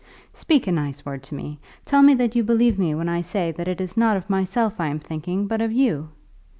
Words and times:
"Speak 0.33 0.65
a 0.65 0.71
nice 0.71 1.05
word 1.05 1.21
to 1.21 1.35
me. 1.35 1.59
Tell 1.85 2.01
me 2.01 2.15
that 2.15 2.35
you 2.35 2.41
believe 2.43 2.79
me 2.79 2.95
when 2.95 3.07
I 3.07 3.21
say 3.21 3.51
that 3.51 3.67
it 3.67 3.79
is 3.79 3.95
not 3.95 4.17
of 4.17 4.31
myself 4.31 4.79
I 4.79 4.87
am 4.87 4.97
thinking, 4.97 5.45
but 5.45 5.61
of 5.61 5.71
you." 5.71 6.09